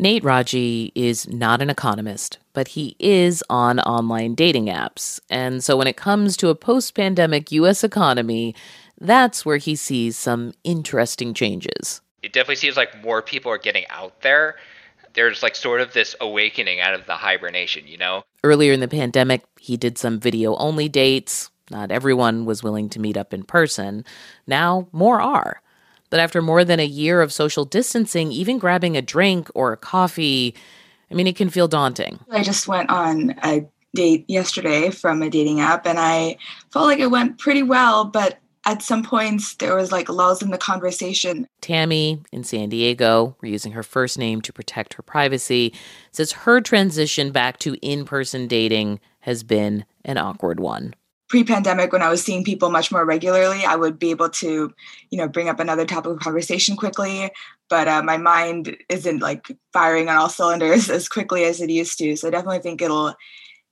[0.00, 5.18] Nate Raji is not an economist, but he is on online dating apps.
[5.28, 8.54] And so when it comes to a post pandemic US economy,
[9.00, 12.00] that's where he sees some interesting changes.
[12.22, 14.54] It definitely seems like more people are getting out there.
[15.14, 18.22] There's like sort of this awakening out of the hibernation, you know?
[18.44, 21.50] Earlier in the pandemic, he did some video only dates.
[21.72, 24.04] Not everyone was willing to meet up in person.
[24.46, 25.60] Now, more are.
[26.10, 29.76] But after more than a year of social distancing, even grabbing a drink or a
[29.76, 30.54] coffee,
[31.10, 32.20] I mean, it can feel daunting.
[32.30, 36.36] I just went on a date yesterday from a dating app and I
[36.70, 40.50] felt like it went pretty well, but at some points there was like lulls in
[40.50, 41.46] the conversation.
[41.62, 45.72] Tammy in San Diego, we're using her first name to protect her privacy,
[46.12, 50.94] says her transition back to in person dating has been an awkward one
[51.28, 54.72] pre-pandemic when i was seeing people much more regularly i would be able to
[55.10, 57.30] you know bring up another topic of conversation quickly.
[57.68, 61.98] But uh, my mind isn't like firing on all cylinders as quickly as it used
[61.98, 62.16] to.
[62.16, 63.14] So i definitely think it'll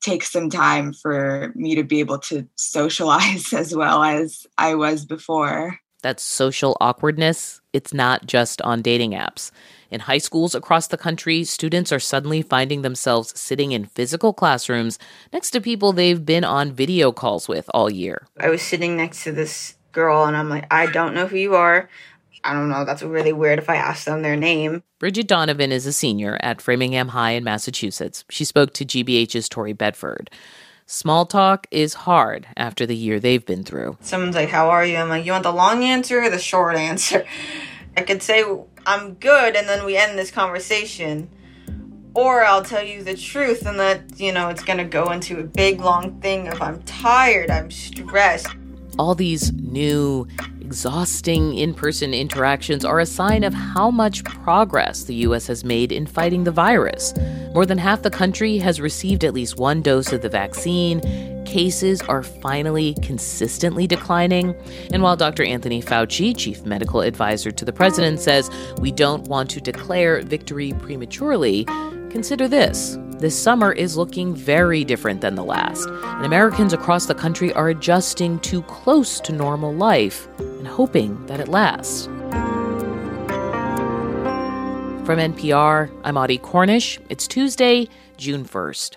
[0.00, 5.04] take some time for me to be able to socialize as well as i was
[5.04, 9.50] before that's social awkwardness it's not just on dating apps
[9.90, 14.98] in high schools across the country, students are suddenly finding themselves sitting in physical classrooms
[15.32, 18.26] next to people they've been on video calls with all year.
[18.38, 21.56] I was sitting next to this girl and I'm like, I don't know who you
[21.56, 21.88] are.
[22.42, 22.84] I don't know.
[22.84, 24.82] That's really weird if I ask them their name.
[24.98, 28.24] Bridget Donovan is a senior at Framingham High in Massachusetts.
[28.30, 30.30] She spoke to GBH's Tori Bedford.
[30.92, 33.96] Small talk is hard after the year they've been through.
[34.00, 34.96] Someone's like, How are you?
[34.96, 37.24] I'm like, You want the long answer or the short answer?
[37.96, 38.42] I could say
[38.84, 41.30] I'm good and then we end this conversation.
[42.12, 45.38] Or I'll tell you the truth and that, you know, it's going to go into
[45.38, 48.48] a big long thing of I'm tired, I'm stressed.
[48.98, 50.26] All these new,
[50.70, 55.48] exhausting in person interactions are a sign of how much progress the U.S.
[55.48, 57.12] has made in fighting the virus.
[57.54, 61.00] More than half the country has received at least one dose of the vaccine.
[61.44, 64.54] Cases are finally consistently declining.
[64.92, 65.42] And while Dr.
[65.42, 68.48] Anthony Fauci, chief medical advisor to the president, says
[68.78, 71.64] we don't want to declare victory prematurely,
[72.10, 72.96] consider this.
[73.18, 77.70] This summer is looking very different than the last, and Americans across the country are
[77.70, 80.28] adjusting to close to normal life
[80.60, 82.04] and hoping that it lasts.
[85.06, 87.00] From NPR, I'm Audie Cornish.
[87.08, 88.96] It's Tuesday, June 1st.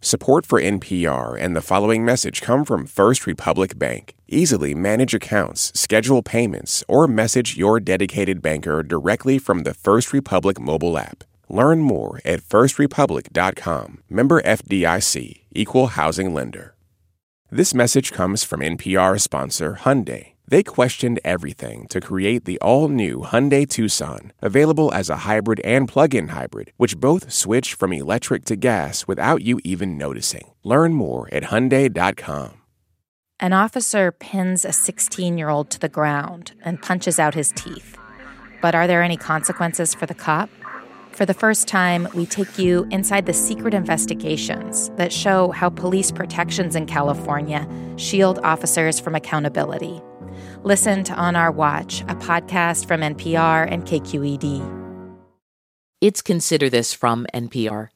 [0.00, 4.14] Support for NPR and the following message come from First Republic Bank.
[4.28, 10.60] Easily manage accounts, schedule payments, or message your dedicated banker directly from the First Republic
[10.60, 11.24] mobile app.
[11.48, 14.04] Learn more at firstrepublic.com.
[14.08, 16.76] Member FDIC, Equal Housing Lender.
[17.50, 20.32] This message comes from NPR sponsor Hyundai.
[20.46, 25.88] They questioned everything to create the all new Hyundai Tucson, available as a hybrid and
[25.88, 30.52] plug in hybrid, which both switch from electric to gas without you even noticing.
[30.62, 32.60] Learn more at Hyundai.com.
[33.40, 37.96] An officer pins a 16 year old to the ground and punches out his teeth.
[38.60, 40.50] But are there any consequences for the cop?
[41.18, 46.12] For the first time, we take you inside the secret investigations that show how police
[46.12, 50.00] protections in California shield officers from accountability.
[50.62, 54.62] Listen to On Our Watch, a podcast from NPR and KQED.
[56.00, 57.88] It's Consider This from NPR.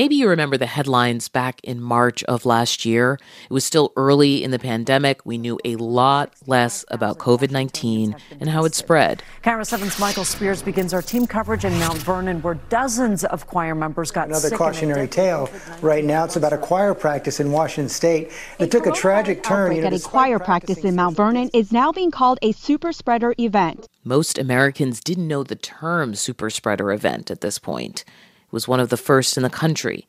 [0.00, 3.18] Maybe you remember the headlines back in March of last year.
[3.44, 5.26] It was still early in the pandemic.
[5.26, 9.22] We knew a lot less about COVID 19 and how it spread.
[9.42, 13.74] KIRO 7's Michael Spears begins our team coverage in Mount Vernon, where dozens of choir
[13.74, 15.50] members got Another cautionary tale
[15.82, 16.24] right now.
[16.24, 19.76] It's about a choir practice in Washington State that took a tragic turn.
[19.76, 22.94] You know, at a choir practice in Mount Vernon is now being called a super
[22.94, 23.86] spreader event.
[24.02, 28.06] Most Americans didn't know the term super spreader event at this point
[28.50, 30.06] was one of the first in the country.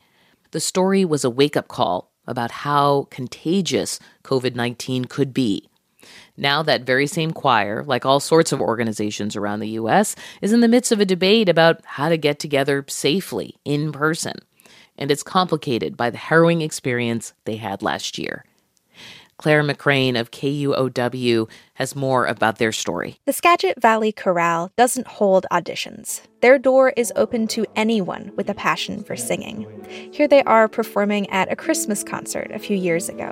[0.52, 5.68] The story was a wake up call about how contagious COVID 19 could be.
[6.38, 10.62] Now, that very same choir, like all sorts of organizations around the U.S., is in
[10.62, 14.38] the midst of a debate about how to get together safely in person.
[14.98, 18.46] And it's complicated by the harrowing experience they had last year.
[19.42, 23.18] Clare McGrane of KUOW has more about their story.
[23.26, 26.22] The Skagit Valley Chorale doesn't hold auditions.
[26.42, 29.66] Their door is open to anyone with a passion for singing.
[30.14, 33.32] Here they are performing at a Christmas concert a few years ago.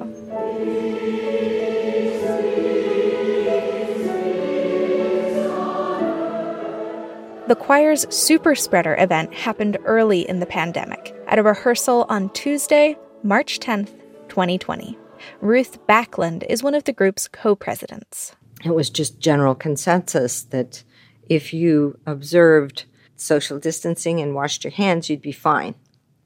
[7.48, 12.98] The choir's Super Spreader event happened early in the pandemic at a rehearsal on Tuesday,
[13.22, 13.92] March 10th,
[14.30, 14.98] 2020.
[15.42, 18.36] Ruth Backlund is one of the group's co presidents.
[18.64, 20.84] It was just general consensus that
[21.30, 22.86] if you observed
[23.16, 25.76] social distancing and washed your hands, you'd be fine.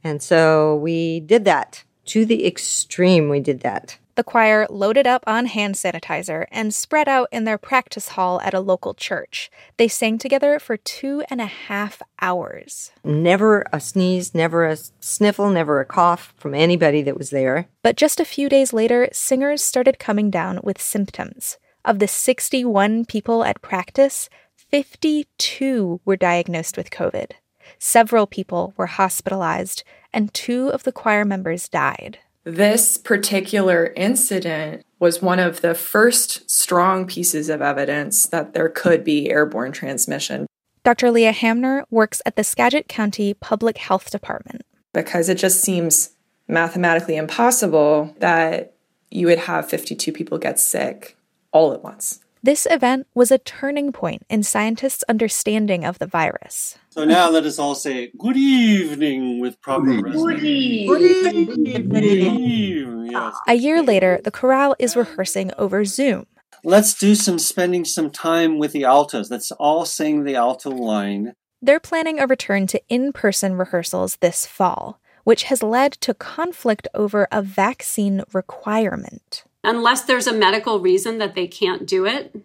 [0.04, 1.84] And so we did that.
[2.06, 3.98] To the extreme, we did that.
[4.16, 8.54] The choir loaded up on hand sanitizer and spread out in their practice hall at
[8.54, 9.50] a local church.
[9.78, 12.92] They sang together for two and a half hours.
[13.04, 17.68] Never a sneeze, never a sniffle, never a cough from anybody that was there.
[17.82, 21.58] But just a few days later, singers started coming down with symptoms.
[21.84, 27.32] Of the 61 people at practice, 52 were diagnosed with COVID.
[27.80, 29.84] Several people were hospitalized,
[30.14, 32.20] and two of the choir members died.
[32.46, 39.04] This particular incident was one of the first strong pieces of evidence that there could
[39.04, 40.48] be airborne transmission.
[40.84, 41.12] Dr.
[41.12, 44.64] Lea Hamner works at the Skagit County Public Health Department.
[44.94, 46.12] Because it just seems
[46.48, 48.74] mathematically impossible that
[49.10, 51.16] you would have 52 people get sick
[51.54, 52.20] all at once.
[52.46, 56.78] This event was a turning point in scientists' understanding of the virus.
[56.90, 61.88] So now let us all say good evening with proper Good evening.
[61.88, 63.12] Good evening.
[63.12, 63.34] Yes.
[63.48, 66.26] A year later, the chorale is rehearsing over Zoom.
[66.66, 69.32] Let's do some spending some time with the altos.
[69.32, 71.36] Let's all sing the alto line.
[71.62, 76.90] They're planning a return to in person rehearsals this fall, which has led to conflict
[76.94, 82.36] over a vaccine requirement unless there's a medical reason that they can't do it,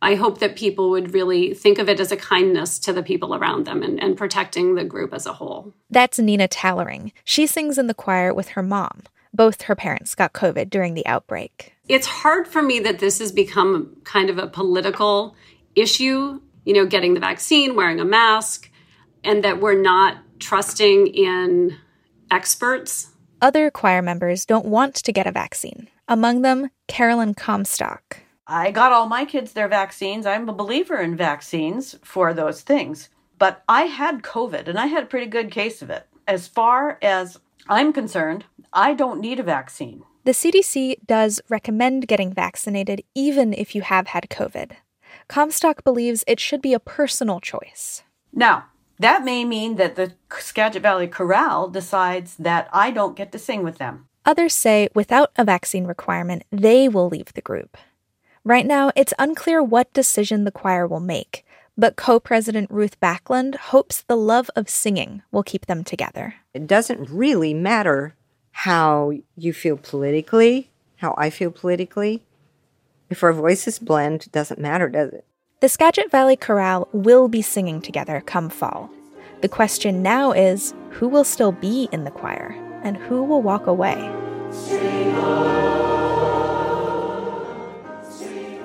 [0.00, 3.34] I hope that people would really think of it as a kindness to the people
[3.34, 5.74] around them and, and protecting the group as a whole.
[5.90, 7.12] That's Nina Tallering.
[7.24, 9.02] She sings in the choir with her mom.
[9.34, 11.74] Both her parents got COVID during the outbreak.
[11.88, 15.34] It's hard for me that this has become kind of a political
[15.74, 18.70] issue, you know, getting the vaccine, wearing a mask,
[19.24, 21.76] and that we're not trusting in
[22.30, 23.10] experts.
[23.42, 28.18] Other choir members don't want to get a vaccine among them Carolyn Comstock.
[28.46, 30.24] I got all my kids their vaccines.
[30.24, 33.10] I'm a believer in vaccines for those things.
[33.38, 36.06] But I had COVID and I had a pretty good case of it.
[36.26, 37.38] As far as
[37.68, 40.02] I'm concerned, I don't need a vaccine.
[40.24, 44.72] The CDC does recommend getting vaccinated even if you have had COVID.
[45.28, 48.02] Comstock believes it should be a personal choice.
[48.32, 48.66] Now,
[48.98, 53.62] that may mean that the Skagit Valley Chorale decides that I don't get to sing
[53.62, 54.07] with them.
[54.28, 57.78] Others say without a vaccine requirement, they will leave the group.
[58.44, 61.46] Right now, it's unclear what decision the choir will make,
[61.78, 66.34] but co president Ruth Backlund hopes the love of singing will keep them together.
[66.52, 68.16] It doesn't really matter
[68.52, 72.22] how you feel politically, how I feel politically.
[73.08, 75.24] If our voices blend, it doesn't matter, does it?
[75.60, 78.90] The Skagit Valley Chorale will be singing together come fall.
[79.40, 82.67] The question now is who will still be in the choir?
[82.82, 83.96] And who will walk away?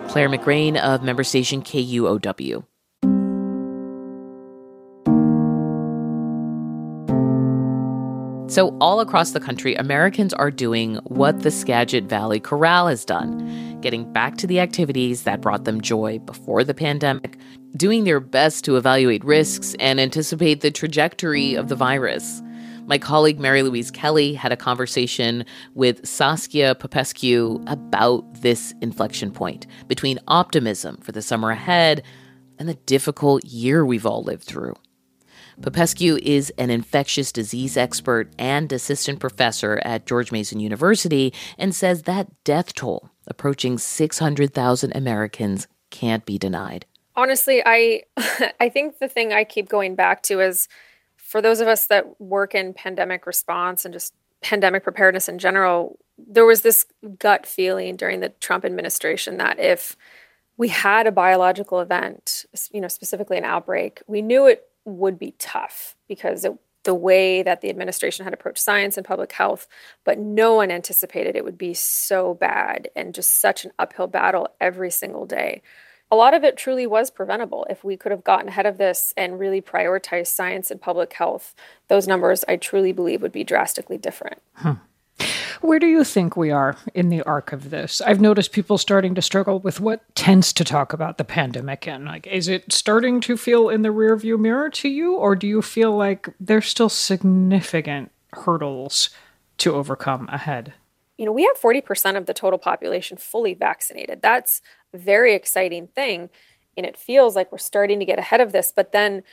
[0.10, 2.63] Clare McGrane of member station KUOW.
[8.54, 13.81] So, all across the country, Americans are doing what the Skagit Valley Chorale has done,
[13.81, 17.39] getting back to the activities that brought them joy before the pandemic,
[17.75, 22.42] doing their best to evaluate risks and anticipate the trajectory of the virus.
[22.85, 29.68] My colleague Mary Louise Kelly had a conversation with Saskia Popescu about this inflection point
[29.88, 32.03] between optimism for the summer ahead
[32.59, 34.74] and the difficult year we've all lived through.
[35.62, 42.01] Popescu is an infectious disease expert and assistant professor at George Mason University and says
[42.01, 46.86] that death toll approaching 600,000 Americans can't be denied.
[47.15, 48.03] Honestly, I
[48.60, 50.67] I think the thing I keep going back to is
[51.33, 55.97] for those of us that work in pandemic response and just pandemic preparedness in general,
[56.15, 56.85] there was this
[57.17, 59.97] gut feeling during the Trump administration that if
[60.57, 65.33] we had a biological event, you know, specifically an outbreak, we knew it would be
[65.39, 69.67] tough because it, the way that the administration had approached science and public health,
[70.03, 74.49] but no one anticipated it would be so bad and just such an uphill battle
[74.61, 75.63] every single day
[76.13, 77.65] a lot of it truly was preventable.
[77.72, 81.55] If we could have gotten ahead of this and really prioritized science and public health,
[81.88, 84.39] those numbers I truly believe would be drastically different.
[84.53, 84.74] Hmm.
[85.62, 88.00] Where do you think we are in the arc of this?
[88.00, 92.05] I've noticed people starting to struggle with what tends to talk about the pandemic and
[92.05, 95.63] like is it starting to feel in the rearview mirror to you or do you
[95.63, 99.10] feel like there's still significant hurdles
[99.58, 100.74] to overcome ahead?
[101.17, 104.22] You know, we have 40% of the total population fully vaccinated.
[104.22, 104.62] That's
[104.93, 106.29] very exciting thing.
[106.75, 108.73] And it feels like we're starting to get ahead of this.
[108.75, 109.23] But then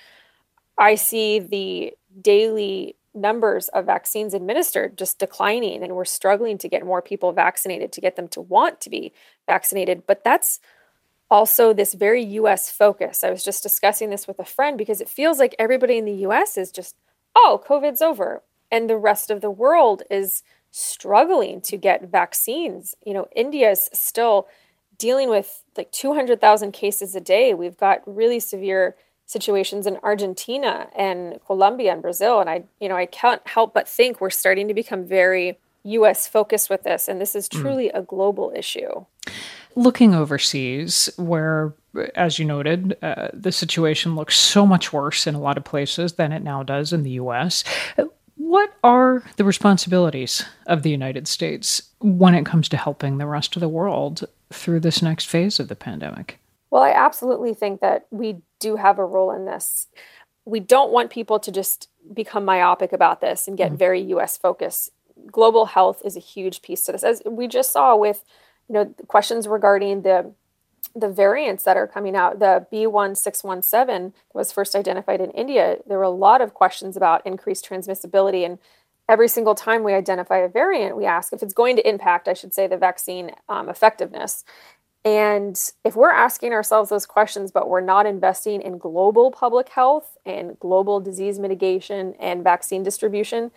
[0.79, 6.87] I see the daily numbers of vaccines administered just declining, and we're struggling to get
[6.87, 9.13] more people vaccinated to get them to want to be
[9.47, 10.07] vaccinated.
[10.07, 10.61] But that's
[11.31, 13.23] also this very US focus.
[13.23, 16.27] I was just discussing this with a friend because it feels like everybody in the
[16.27, 16.97] US is just,
[17.37, 18.43] oh, COVID's over.
[18.71, 22.95] And the rest of the world is struggling to get vaccines.
[23.05, 24.49] You know, India is still
[25.01, 27.55] dealing with like 200,000 cases a day.
[27.55, 28.95] We've got really severe
[29.27, 32.41] situations in Argentina and Colombia and Brazil.
[32.41, 36.29] And I, you know, I can't help but think we're starting to become very US
[36.29, 37.09] focused with this.
[37.09, 37.61] And this is hmm.
[37.61, 37.99] truly mm.
[37.99, 39.07] a global issue.
[39.77, 41.73] Looking overseas, where,
[42.15, 46.15] as you noted, uh, the situation looks so much worse in a lot of places
[46.15, 47.65] than it now does in the US,
[48.37, 53.55] what are the responsibilities of the United States when it comes to helping the rest
[53.55, 56.39] of the world through this next phase of the pandemic?
[56.71, 59.89] Well, I absolutely think that we do have a role in this.
[60.45, 64.37] We don't want people to just become myopic about this and get mm very US
[64.37, 64.91] focused.
[65.31, 67.03] Global health is a huge piece to this.
[67.03, 68.25] As we just saw with,
[68.69, 70.33] you know, questions regarding the
[70.95, 75.77] the variants that are coming out, the B1617 was first identified in India.
[75.87, 78.45] There were a lot of questions about increased transmissibility.
[78.45, 78.59] And
[79.11, 82.33] every single time we identify a variant, we ask if it's going to impact, I
[82.33, 84.45] should say, the vaccine um, effectiveness.
[85.05, 90.17] And if we're asking ourselves those questions, but we're not investing in global public health
[90.25, 93.51] and global disease mitigation and vaccine distribution,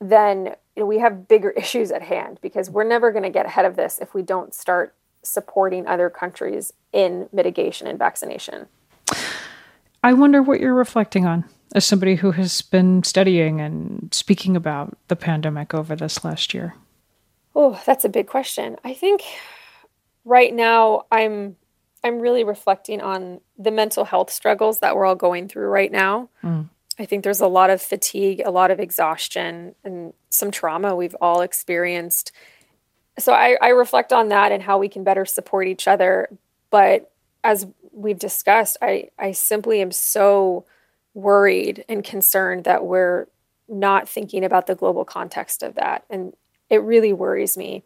[0.00, 3.44] then you know, we have bigger issues at hand because we're never going to get
[3.44, 8.66] ahead of this if we don't start supporting other countries in mitigation and vaccination.
[10.04, 11.44] I wonder what you're reflecting on
[11.74, 16.74] as somebody who has been studying and speaking about the pandemic over this last year.
[17.54, 18.76] Oh, that's a big question.
[18.84, 19.22] I think
[20.24, 21.56] right now I'm
[22.04, 26.28] I'm really reflecting on the mental health struggles that we're all going through right now.
[26.44, 26.68] Mm.
[26.98, 31.16] I think there's a lot of fatigue, a lot of exhaustion, and some trauma we've
[31.20, 32.32] all experienced.
[33.18, 36.28] So I, I reflect on that and how we can better support each other.
[36.70, 37.10] But
[37.42, 40.66] as we've discussed, I, I simply am so
[41.14, 43.26] worried and concerned that we're
[43.68, 46.04] not thinking about the global context of that.
[46.08, 46.34] And
[46.70, 47.84] it really worries me.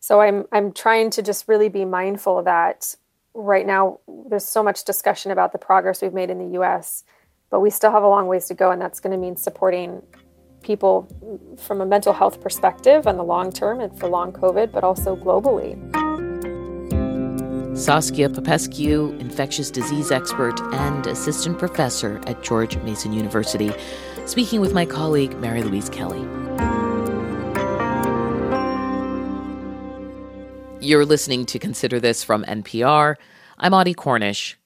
[0.00, 2.96] So I'm I'm trying to just really be mindful that.
[3.36, 3.98] Right now,
[4.28, 7.02] there's so much discussion about the progress we've made in the U.S.,
[7.50, 10.02] but we still have a long ways to go, and that's going to mean supporting
[10.62, 11.08] people
[11.58, 15.16] from a mental health perspective on the long term and for long COVID, but also
[15.16, 15.93] globally.
[17.74, 23.72] Saskia Popescu, infectious disease expert and assistant professor at George Mason University,
[24.26, 26.20] speaking with my colleague Mary Louise Kelly.
[30.80, 33.16] You're listening to Consider This from NPR.
[33.58, 34.56] I'm Audie Cornish.